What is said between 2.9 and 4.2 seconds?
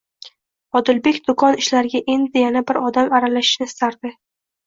odam aralashishini istardi.